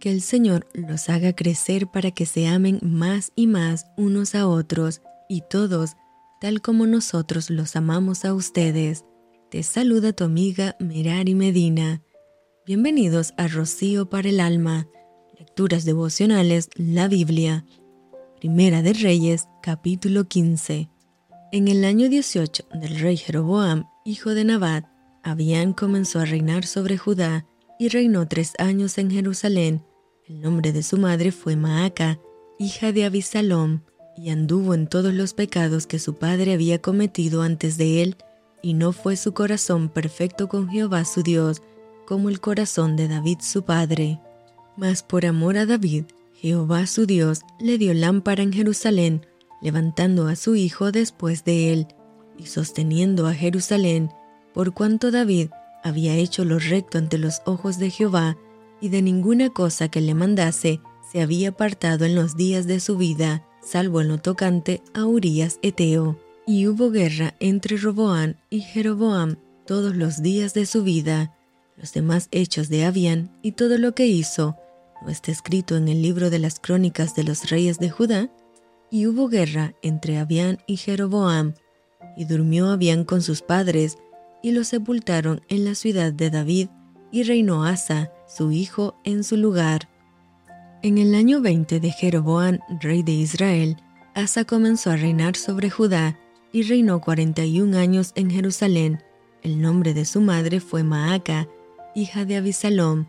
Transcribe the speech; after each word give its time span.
Que 0.00 0.10
el 0.10 0.22
Señor 0.22 0.66
los 0.72 1.10
haga 1.10 1.34
crecer 1.34 1.86
para 1.86 2.10
que 2.10 2.24
se 2.24 2.48
amen 2.48 2.78
más 2.82 3.32
y 3.36 3.46
más 3.46 3.84
unos 3.98 4.34
a 4.34 4.48
otros 4.48 5.02
y 5.28 5.42
todos, 5.42 5.90
tal 6.40 6.62
como 6.62 6.86
nosotros 6.86 7.50
los 7.50 7.76
amamos 7.76 8.24
a 8.24 8.32
ustedes. 8.32 9.04
Te 9.50 9.62
saluda 9.62 10.14
tu 10.14 10.24
amiga 10.24 10.74
Merari 10.80 11.34
Medina. 11.34 12.00
Bienvenidos 12.64 13.34
a 13.36 13.46
Rocío 13.46 14.08
para 14.08 14.30
el 14.30 14.40
Alma, 14.40 14.88
Lecturas 15.38 15.84
Devocionales, 15.84 16.70
la 16.76 17.06
Biblia. 17.06 17.66
Primera 18.38 18.80
de 18.80 18.94
Reyes, 18.94 19.48
capítulo 19.62 20.24
15. 20.24 20.88
En 21.52 21.68
el 21.68 21.84
año 21.84 22.08
18 22.08 22.68
del 22.72 23.00
rey 23.00 23.18
Jeroboam, 23.18 23.84
hijo 24.06 24.30
de 24.30 24.44
Nabat, 24.44 24.86
Abián 25.22 25.74
comenzó 25.74 26.20
a 26.20 26.24
reinar 26.24 26.64
sobre 26.64 26.96
Judá 26.96 27.44
y 27.78 27.88
reinó 27.88 28.26
tres 28.26 28.54
años 28.58 28.96
en 28.96 29.10
Jerusalén. 29.10 29.84
El 30.30 30.42
nombre 30.42 30.72
de 30.72 30.84
su 30.84 30.96
madre 30.96 31.32
fue 31.32 31.56
Maaca, 31.56 32.20
hija 32.56 32.92
de 32.92 33.04
Abisalom, 33.04 33.80
y 34.16 34.30
anduvo 34.30 34.74
en 34.74 34.86
todos 34.86 35.12
los 35.12 35.34
pecados 35.34 35.88
que 35.88 35.98
su 35.98 36.14
padre 36.14 36.52
había 36.52 36.80
cometido 36.80 37.42
antes 37.42 37.76
de 37.76 38.00
él, 38.00 38.16
y 38.62 38.74
no 38.74 38.92
fue 38.92 39.16
su 39.16 39.34
corazón 39.34 39.88
perfecto 39.88 40.48
con 40.48 40.68
Jehová 40.68 41.04
su 41.04 41.24
Dios, 41.24 41.62
como 42.06 42.28
el 42.28 42.38
corazón 42.38 42.94
de 42.94 43.08
David 43.08 43.38
su 43.40 43.64
padre. 43.64 44.20
Mas 44.76 45.02
por 45.02 45.26
amor 45.26 45.56
a 45.56 45.66
David, 45.66 46.04
Jehová 46.34 46.86
su 46.86 47.06
Dios 47.06 47.40
le 47.58 47.76
dio 47.76 47.92
lámpara 47.92 48.44
en 48.44 48.52
Jerusalén, 48.52 49.26
levantando 49.60 50.28
a 50.28 50.36
su 50.36 50.54
hijo 50.54 50.92
después 50.92 51.42
de 51.42 51.72
él, 51.72 51.88
y 52.38 52.46
sosteniendo 52.46 53.26
a 53.26 53.34
Jerusalén, 53.34 54.12
por 54.54 54.74
cuanto 54.74 55.10
David 55.10 55.48
había 55.82 56.14
hecho 56.14 56.44
lo 56.44 56.60
recto 56.60 56.98
ante 56.98 57.18
los 57.18 57.42
ojos 57.46 57.80
de 57.80 57.90
Jehová, 57.90 58.36
y 58.80 58.88
de 58.88 59.02
ninguna 59.02 59.50
cosa 59.50 59.88
que 59.88 60.00
le 60.00 60.14
mandase 60.14 60.80
se 61.10 61.20
había 61.20 61.50
apartado 61.50 62.04
en 62.04 62.14
los 62.14 62.36
días 62.36 62.66
de 62.66 62.80
su 62.80 62.96
vida, 62.96 63.44
salvo 63.62 64.00
en 64.00 64.08
lo 64.08 64.18
tocante 64.18 64.82
a 64.94 65.06
Urías 65.06 65.58
Eteo. 65.62 66.18
Y 66.46 66.66
hubo 66.66 66.90
guerra 66.90 67.34
entre 67.40 67.76
Roboán 67.76 68.36
y 68.48 68.60
Jeroboam 68.60 69.36
todos 69.66 69.94
los 69.94 70.22
días 70.22 70.54
de 70.54 70.66
su 70.66 70.82
vida. 70.82 71.36
Los 71.76 71.92
demás 71.92 72.28
hechos 72.30 72.68
de 72.68 72.84
Abián 72.84 73.30
y 73.42 73.52
todo 73.52 73.78
lo 73.78 73.94
que 73.94 74.06
hizo, 74.06 74.56
¿no 75.02 75.10
está 75.10 75.30
escrito 75.32 75.76
en 75.76 75.88
el 75.88 76.02
libro 76.02 76.30
de 76.30 76.38
las 76.38 76.60
crónicas 76.60 77.14
de 77.14 77.24
los 77.24 77.50
reyes 77.50 77.78
de 77.78 77.90
Judá? 77.90 78.30
Y 78.90 79.06
hubo 79.06 79.28
guerra 79.28 79.74
entre 79.82 80.18
Abián 80.18 80.58
y 80.66 80.76
Jeroboam, 80.76 81.54
y 82.16 82.24
durmió 82.24 82.68
Abián 82.68 83.04
con 83.04 83.22
sus 83.22 83.42
padres, 83.42 83.98
y 84.42 84.52
lo 84.52 84.64
sepultaron 84.64 85.42
en 85.48 85.64
la 85.64 85.74
ciudad 85.74 86.12
de 86.12 86.30
David, 86.30 86.68
y 87.10 87.22
reinó 87.22 87.64
Asa, 87.64 88.12
su 88.26 88.52
hijo, 88.52 88.96
en 89.04 89.24
su 89.24 89.36
lugar. 89.36 89.88
En 90.82 90.98
el 90.98 91.14
año 91.14 91.40
20 91.40 91.80
de 91.80 91.90
Jeroboam, 91.90 92.58
rey 92.80 93.02
de 93.02 93.12
Israel, 93.12 93.76
Asa 94.14 94.44
comenzó 94.44 94.90
a 94.90 94.96
reinar 94.96 95.36
sobre 95.36 95.70
Judá, 95.70 96.18
y 96.52 96.62
reinó 96.62 97.00
41 97.00 97.78
años 97.78 98.12
en 98.16 98.30
Jerusalén. 98.30 99.02
El 99.42 99.60
nombre 99.60 99.94
de 99.94 100.04
su 100.04 100.20
madre 100.20 100.58
fue 100.58 100.82
Maaca, 100.82 101.46
hija 101.94 102.24
de 102.24 102.36
Abisalom. 102.36 103.06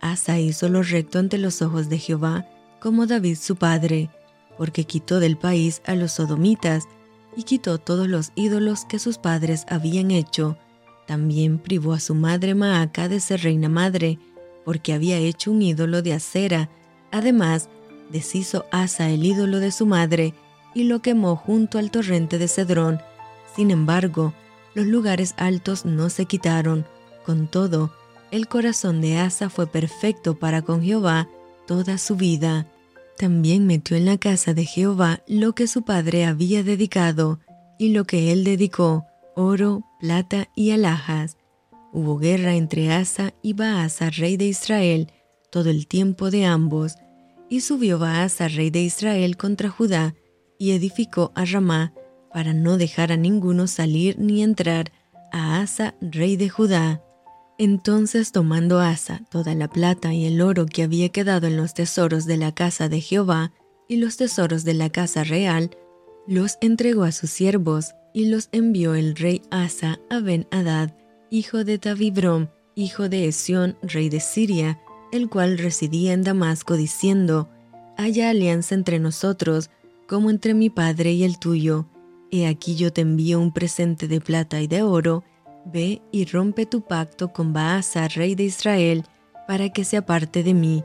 Asa 0.00 0.38
hizo 0.38 0.68
lo 0.68 0.82
recto 0.82 1.18
ante 1.18 1.36
los 1.36 1.60
ojos 1.60 1.90
de 1.90 1.98
Jehová, 1.98 2.48
como 2.80 3.06
David 3.06 3.36
su 3.36 3.56
padre 3.56 4.10
porque 4.58 4.84
quitó 4.84 5.20
del 5.20 5.38
país 5.38 5.80
a 5.86 5.94
los 5.94 6.12
sodomitas 6.12 6.84
y 7.36 7.44
quitó 7.44 7.78
todos 7.78 8.08
los 8.08 8.32
ídolos 8.34 8.84
que 8.84 8.98
sus 8.98 9.16
padres 9.16 9.64
habían 9.68 10.10
hecho. 10.10 10.58
También 11.08 11.58
privó 11.58 11.94
a 11.94 12.00
su 12.00 12.14
madre 12.14 12.54
Maaca 12.54 13.08
de 13.08 13.18
ser 13.18 13.42
reina 13.42 13.70
madre, 13.70 14.18
porque 14.66 14.92
había 14.92 15.16
hecho 15.16 15.50
un 15.50 15.62
ídolo 15.62 16.02
de 16.02 16.12
acera. 16.12 16.68
Además, 17.10 17.70
deshizo 18.12 18.66
Asa 18.70 19.08
el 19.08 19.24
ídolo 19.24 19.58
de 19.58 19.72
su 19.72 19.86
madre 19.86 20.34
y 20.74 20.84
lo 20.84 21.00
quemó 21.00 21.34
junto 21.34 21.78
al 21.78 21.90
torrente 21.90 22.36
de 22.36 22.46
Cedrón. 22.46 23.00
Sin 23.56 23.70
embargo, 23.70 24.34
los 24.74 24.84
lugares 24.84 25.32
altos 25.38 25.86
no 25.86 26.10
se 26.10 26.26
quitaron. 26.26 26.84
Con 27.24 27.48
todo, 27.48 27.90
el 28.30 28.46
corazón 28.46 29.00
de 29.00 29.16
Asa 29.16 29.48
fue 29.48 29.66
perfecto 29.66 30.38
para 30.38 30.60
con 30.60 30.82
Jehová 30.82 31.26
toda 31.66 31.96
su 31.96 32.16
vida. 32.16 32.66
También 33.16 33.66
metió 33.66 33.96
en 33.96 34.04
la 34.04 34.18
casa 34.18 34.52
de 34.52 34.66
Jehová 34.66 35.22
lo 35.26 35.54
que 35.54 35.68
su 35.68 35.84
padre 35.84 36.26
había 36.26 36.62
dedicado 36.62 37.40
y 37.78 37.94
lo 37.94 38.04
que 38.04 38.30
él 38.30 38.44
dedicó, 38.44 39.06
oro, 39.34 39.87
plata 39.98 40.48
y 40.54 40.70
alhajas. 40.70 41.36
Hubo 41.92 42.18
guerra 42.18 42.54
entre 42.54 42.92
Asa 42.92 43.34
y 43.42 43.52
Baasa, 43.52 44.10
rey 44.10 44.36
de 44.36 44.46
Israel, 44.46 45.12
todo 45.50 45.70
el 45.70 45.86
tiempo 45.86 46.30
de 46.30 46.44
ambos, 46.44 46.96
y 47.48 47.60
subió 47.60 47.98
Baasa, 47.98 48.48
rey 48.48 48.70
de 48.70 48.82
Israel, 48.82 49.36
contra 49.36 49.70
Judá, 49.70 50.14
y 50.58 50.72
edificó 50.72 51.32
a 51.34 51.44
Ramá, 51.44 51.92
para 52.32 52.52
no 52.52 52.76
dejar 52.76 53.10
a 53.10 53.16
ninguno 53.16 53.66
salir 53.66 54.18
ni 54.18 54.42
entrar, 54.42 54.92
a 55.32 55.60
Asa, 55.60 55.94
rey 56.00 56.36
de 56.36 56.48
Judá. 56.48 57.02
Entonces 57.58 58.32
tomando 58.32 58.78
Asa 58.78 59.22
toda 59.30 59.54
la 59.54 59.68
plata 59.68 60.12
y 60.12 60.26
el 60.26 60.40
oro 60.40 60.66
que 60.66 60.82
había 60.82 61.08
quedado 61.08 61.46
en 61.46 61.56
los 61.56 61.74
tesoros 61.74 62.24
de 62.26 62.36
la 62.36 62.52
casa 62.52 62.88
de 62.88 63.00
Jehová 63.00 63.52
y 63.88 63.96
los 63.96 64.16
tesoros 64.16 64.64
de 64.64 64.74
la 64.74 64.90
casa 64.90 65.24
real, 65.24 65.70
los 66.26 66.58
entregó 66.60 67.04
a 67.04 67.12
sus 67.12 67.30
siervos 67.30 67.94
y 68.18 68.24
los 68.24 68.48
envió 68.50 68.96
el 68.96 69.14
rey 69.14 69.42
Asa 69.52 70.00
a 70.10 70.18
Ben-Hadad, 70.18 70.90
hijo 71.30 71.62
de 71.62 71.78
Tabibrom, 71.78 72.48
hijo 72.74 73.08
de 73.08 73.28
Esión, 73.28 73.78
rey 73.80 74.08
de 74.08 74.18
Siria, 74.18 74.80
el 75.12 75.28
cual 75.28 75.56
residía 75.56 76.14
en 76.14 76.24
Damasco, 76.24 76.76
diciendo, 76.76 77.48
Haya 77.96 78.30
alianza 78.30 78.74
entre 78.74 78.98
nosotros, 78.98 79.70
como 80.08 80.30
entre 80.30 80.54
mi 80.54 80.68
padre 80.68 81.12
y 81.12 81.22
el 81.22 81.38
tuyo. 81.38 81.86
He 82.32 82.48
aquí 82.48 82.74
yo 82.74 82.92
te 82.92 83.02
envío 83.02 83.38
un 83.38 83.52
presente 83.52 84.08
de 84.08 84.20
plata 84.20 84.60
y 84.60 84.66
de 84.66 84.82
oro, 84.82 85.22
Ve 85.64 86.02
y 86.10 86.24
rompe 86.24 86.66
tu 86.66 86.80
pacto 86.80 87.32
con 87.32 87.52
Baasa, 87.52 88.08
rey 88.08 88.34
de 88.34 88.42
Israel, 88.42 89.04
para 89.46 89.68
que 89.68 89.84
se 89.84 89.96
aparte 89.96 90.42
de 90.42 90.54
mí. 90.54 90.82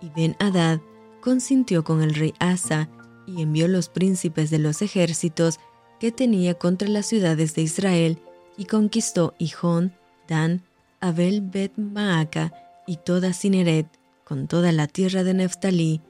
Y 0.00 0.10
Ben 0.14 0.36
Hadad 0.38 0.78
consintió 1.20 1.82
con 1.82 2.00
el 2.04 2.14
rey 2.14 2.32
Asa 2.38 2.88
y 3.26 3.42
envió 3.42 3.66
los 3.66 3.88
príncipes 3.88 4.50
de 4.50 4.60
los 4.60 4.82
ejércitos 4.82 5.58
que 5.98 6.12
tenía 6.12 6.54
contra 6.54 6.88
las 6.88 7.06
ciudades 7.06 7.54
de 7.54 7.62
Israel 7.62 8.18
y 8.56 8.66
conquistó 8.66 9.34
Hijón, 9.38 9.92
Dan, 10.28 10.62
Abel 11.00 11.40
Bet 11.40 11.72
Maaca 11.76 12.52
y 12.86 12.96
toda 12.96 13.32
Cineret, 13.32 13.86
con 14.24 14.48
toda 14.48 14.72
la 14.72 14.86
tierra 14.86 15.24
de 15.24 15.34
Neftalí. 15.34 16.00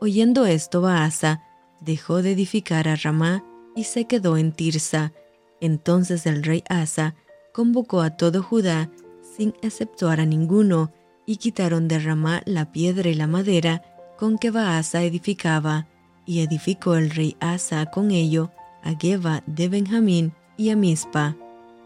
Oyendo 0.00 0.46
esto, 0.46 0.80
Baasa 0.82 1.42
dejó 1.80 2.22
de 2.22 2.32
edificar 2.32 2.88
a 2.88 2.96
Ramá 2.96 3.44
y 3.74 3.84
se 3.84 4.04
quedó 4.06 4.36
en 4.36 4.52
Tirsa. 4.52 5.12
Entonces 5.60 6.26
el 6.26 6.42
rey 6.42 6.64
Asa 6.68 7.14
convocó 7.52 8.00
a 8.00 8.10
todo 8.10 8.42
Judá 8.42 8.90
sin 9.36 9.54
exceptuar 9.62 10.20
a 10.20 10.26
ninguno, 10.26 10.92
y 11.24 11.36
quitaron 11.36 11.86
de 11.86 12.00
Ramá 12.00 12.42
la 12.46 12.72
piedra 12.72 13.08
y 13.08 13.14
la 13.14 13.28
madera 13.28 13.82
con 14.18 14.38
que 14.38 14.50
Baasa 14.50 15.04
edificaba, 15.04 15.86
y 16.26 16.40
edificó 16.40 16.96
el 16.96 17.10
rey 17.10 17.36
Asa 17.40 17.86
con 17.86 18.10
ello 18.10 18.50
a 18.82 18.94
Geba 18.98 19.42
de 19.46 19.68
Benjamín 19.68 20.32
y 20.56 20.70
a 20.70 20.76
Mispa. 20.76 21.36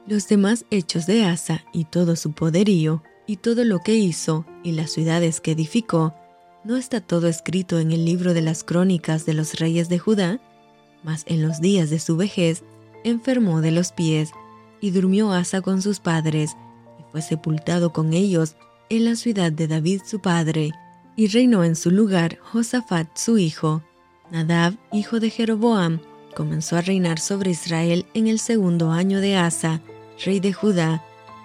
Los 0.06 0.28
demás 0.28 0.64
hechos 0.70 1.06
de 1.06 1.24
Asa 1.24 1.64
y 1.72 1.84
todo 1.84 2.16
su 2.16 2.32
poderío, 2.32 3.02
y 3.26 3.36
todo 3.36 3.64
lo 3.64 3.80
que 3.80 3.94
hizo, 3.94 4.46
y 4.62 4.72
las 4.72 4.90
ciudades 4.92 5.40
que 5.40 5.52
edificó, 5.52 6.14
¿no 6.64 6.76
está 6.76 7.00
todo 7.00 7.26
escrito 7.28 7.78
en 7.80 7.90
el 7.92 8.04
libro 8.04 8.34
de 8.34 8.42
las 8.42 8.62
crónicas 8.62 9.26
de 9.26 9.34
los 9.34 9.58
reyes 9.58 9.88
de 9.88 9.98
Judá? 9.98 10.40
Mas 11.02 11.24
en 11.26 11.42
los 11.42 11.60
días 11.60 11.90
de 11.90 11.98
su 11.98 12.16
vejez 12.16 12.62
enfermó 13.04 13.60
de 13.60 13.72
los 13.72 13.92
pies, 13.92 14.30
y 14.80 14.90
durmió 14.90 15.32
Asa 15.32 15.60
con 15.60 15.82
sus 15.82 16.00
padres, 16.00 16.56
y 17.00 17.02
fue 17.10 17.22
sepultado 17.22 17.92
con 17.92 18.12
ellos 18.12 18.56
en 18.88 19.04
la 19.04 19.16
ciudad 19.16 19.50
de 19.50 19.66
David 19.66 20.02
su 20.04 20.20
padre, 20.20 20.70
y 21.16 21.28
reinó 21.28 21.64
en 21.64 21.74
su 21.74 21.90
lugar 21.90 22.38
Josafat 22.38 23.16
su 23.16 23.38
hijo. 23.38 23.82
Nadab, 24.30 24.74
hijo 24.92 25.18
de 25.18 25.30
Jeroboam, 25.30 26.00
comenzó 26.36 26.76
a 26.76 26.82
reinar 26.82 27.18
sobre 27.18 27.52
Israel 27.52 28.04
en 28.12 28.26
el 28.26 28.38
segundo 28.38 28.90
año 28.90 29.22
de 29.22 29.36
Asa, 29.36 29.80
rey 30.22 30.38
de 30.38 30.52
Judá, 30.52 31.02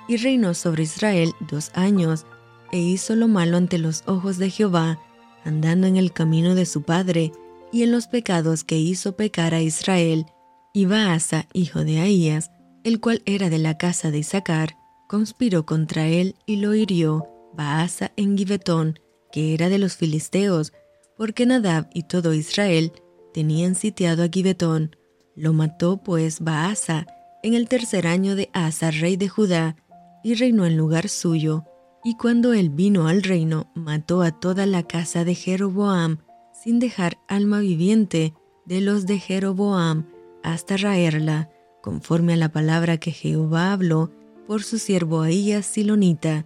y 0.10 0.18
reinó 0.18 0.54
sobre 0.54 0.84
Israel 0.84 1.32
dos 1.40 1.72
años, 1.74 2.26
e 2.74 2.80
hizo 2.80 3.16
lo 3.16 3.30
malo 3.30 3.56
ante 3.56 3.78
los 3.78 4.04
ojos 4.06 4.38
de 4.38 4.50
Jehová, 4.50 5.00
andando 5.46 5.88
en 5.88 5.96
el 5.96 6.12
camino 6.12 6.56
de 6.56 6.66
su 6.66 6.84
padre, 6.84 7.32
y 7.72 7.84
en 7.84 7.92
los 7.94 8.08
pecados 8.08 8.66
que 8.66 8.78
hizo 8.78 9.16
pecar 9.16 9.54
a 9.54 9.62
Israel. 9.62 10.26
Y 10.74 10.88
Baasa, 10.88 11.48
hijo 11.54 11.86
de 11.86 12.02
Ahías, 12.02 12.52
el 12.84 13.00
cual 13.00 13.22
era 13.26 13.50
de 13.50 13.60
la 13.60 13.78
casa 13.78 14.12
de 14.12 14.20
Isaacar, 14.20 14.76
conspiró 15.08 15.66
contra 15.66 16.08
él 16.08 16.36
y 16.46 16.58
lo 16.58 16.76
hirió 16.76 17.28
Baasa 17.54 18.12
en 18.18 18.38
Gibetón, 18.38 19.00
que 19.32 19.54
era 19.54 19.70
de 19.70 19.78
los 19.78 19.96
filisteos, 19.96 20.74
porque 21.16 21.46
Nadab 21.46 21.90
y 21.94 22.04
todo 22.04 22.34
Israel 22.34 22.92
tenían 23.33 23.75
sitiado 23.75 24.24
a 24.24 24.28
Gibetón. 24.28 24.95
Lo 25.36 25.54
mató 25.54 25.98
pues 25.98 26.39
Baasa 26.39 27.07
en 27.44 27.54
el 27.54 27.68
tercer 27.68 28.07
año 28.07 28.36
de 28.36 28.50
Asa, 28.54 28.92
rey 28.92 29.16
de 29.16 29.30
Judá, 29.30 29.75
y 30.24 30.36
reinó 30.36 30.66
en 30.66 30.78
lugar 30.78 31.10
suyo. 31.10 31.66
Y 32.04 32.18
cuando 32.18 32.54
él 32.54 32.69
vino 32.69 33.07
al 33.07 33.24
reino, 33.24 33.72
mató 33.75 34.22
a 34.22 34.31
toda 34.31 34.66
la 34.66 34.83
casa 34.83 35.24
de 35.24 35.36
Jeroboam, 35.36 36.18
sin 36.54 36.80
dejar 36.80 37.18
alma 37.28 37.60
viviente 37.60 38.33
de 38.66 38.81
los 38.81 39.06
de 39.06 39.19
Jeroboam, 39.19 40.07
hasta 40.44 40.77
raerla, 40.77 41.50
conforme 41.81 42.34
a 42.34 42.38
la 42.38 42.50
palabra 42.50 42.98
que 42.98 43.12
Jehová 43.12 43.74
habló 43.74 44.12
por 44.48 44.63
su 44.63 44.77
siervo 44.77 45.22
Ahías 45.22 45.66
Silonita, 45.66 46.45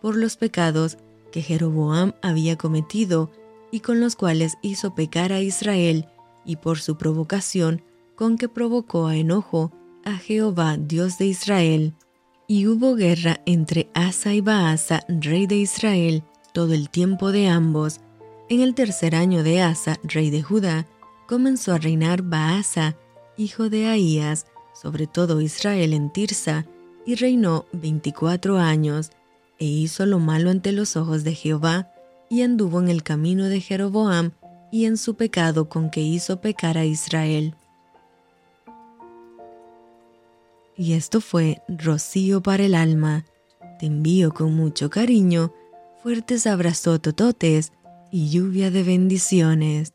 por 0.00 0.16
los 0.16 0.36
pecados 0.36 0.98
que 1.30 1.42
Jeroboam 1.42 2.14
había 2.22 2.56
cometido 2.56 3.30
y 3.70 3.80
con 3.80 4.00
los 4.00 4.16
cuales 4.16 4.54
hizo 4.62 4.94
pecar 4.94 5.32
a 5.32 5.40
Israel, 5.40 6.06
y 6.44 6.56
por 6.56 6.78
su 6.78 6.96
provocación 6.96 7.82
con 8.14 8.36
que 8.36 8.48
provocó 8.48 9.06
a 9.06 9.16
enojo 9.16 9.72
a 10.04 10.16
Jehová, 10.16 10.76
Dios 10.76 11.18
de 11.18 11.26
Israel. 11.26 11.94
Y 12.46 12.66
hubo 12.66 12.94
guerra 12.94 13.40
entre 13.46 13.88
Asa 13.94 14.34
y 14.34 14.40
Baasa, 14.40 15.04
rey 15.08 15.46
de 15.46 15.56
Israel, 15.56 16.22
todo 16.52 16.74
el 16.74 16.90
tiempo 16.90 17.32
de 17.32 17.48
ambos. 17.48 18.00
En 18.48 18.60
el 18.60 18.74
tercer 18.74 19.14
año 19.14 19.42
de 19.42 19.62
Asa, 19.62 19.98
rey 20.02 20.30
de 20.30 20.42
Judá, 20.42 20.86
comenzó 21.26 21.72
a 21.72 21.78
reinar 21.78 22.22
Baasa, 22.22 22.96
hijo 23.36 23.70
de 23.70 23.86
Ahías, 23.86 24.46
sobre 24.74 25.06
todo 25.06 25.40
Israel 25.40 25.94
en 25.94 26.12
Tirsa, 26.12 26.66
y 27.06 27.14
reinó 27.14 27.66
veinticuatro 27.72 28.58
años, 28.58 29.10
e 29.58 29.64
hizo 29.64 30.04
lo 30.06 30.18
malo 30.18 30.50
ante 30.50 30.72
los 30.72 30.96
ojos 30.96 31.24
de 31.24 31.34
Jehová, 31.34 31.90
y 32.28 32.42
anduvo 32.42 32.80
en 32.80 32.88
el 32.88 33.02
camino 33.02 33.46
de 33.46 33.60
Jeroboam, 33.60 34.32
y 34.72 34.86
en 34.86 34.96
su 34.96 35.14
pecado 35.14 35.68
con 35.68 35.90
que 35.90 36.00
hizo 36.00 36.40
pecar 36.40 36.78
a 36.78 36.84
Israel. 36.84 37.54
Y 40.76 40.94
esto 40.94 41.20
fue 41.20 41.62
rocío 41.68 42.42
para 42.42 42.64
el 42.64 42.74
alma. 42.74 43.24
Te 43.78 43.86
envío 43.86 44.32
con 44.32 44.54
mucho 44.56 44.90
cariño, 44.90 45.52
fuertes 46.02 46.46
abrazos 46.46 47.00
tototes 47.02 47.72
y 48.10 48.30
lluvia 48.30 48.70
de 48.70 48.82
bendiciones. 48.82 49.92